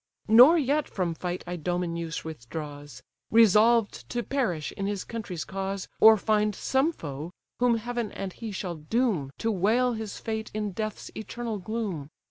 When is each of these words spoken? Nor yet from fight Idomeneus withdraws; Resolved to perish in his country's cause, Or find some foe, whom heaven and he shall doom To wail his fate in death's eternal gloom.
Nor 0.27 0.57
yet 0.57 0.87
from 0.89 1.13
fight 1.13 1.43
Idomeneus 1.47 2.23
withdraws; 2.25 3.03
Resolved 3.29 4.09
to 4.09 4.23
perish 4.23 4.71
in 4.71 4.87
his 4.87 5.03
country's 5.03 5.45
cause, 5.45 5.87
Or 5.99 6.17
find 6.17 6.55
some 6.55 6.91
foe, 6.91 7.29
whom 7.59 7.77
heaven 7.77 8.11
and 8.11 8.33
he 8.33 8.51
shall 8.51 8.73
doom 8.77 9.29
To 9.37 9.51
wail 9.51 9.93
his 9.93 10.17
fate 10.19 10.49
in 10.55 10.71
death's 10.71 11.11
eternal 11.15 11.59
gloom. 11.59 12.09